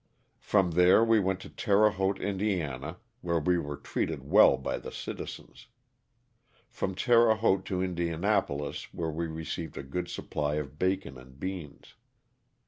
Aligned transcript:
From 0.39 0.71
there 0.71 1.05
we 1.05 1.19
went 1.19 1.39
to 1.41 1.49
Terre 1.49 1.91
Haute, 1.91 2.19
Ind., 2.19 2.95
where 3.21 3.39
we 3.39 3.59
were 3.59 3.77
treated 3.77 4.23
well 4.23 4.57
by 4.57 4.79
the 4.79 4.91
citizens. 4.91 5.67
From 6.67 6.95
Terre 6.95 7.35
Haute 7.35 7.65
to 7.65 7.83
Indianapolis, 7.83 8.91
where 8.95 9.11
we 9.11 9.27
received 9.27 9.77
a 9.77 9.83
good 9.83 10.09
supply 10.09 10.55
of 10.55 10.79
bacon 10.79 11.19
and 11.19 11.39
beans. 11.39 11.93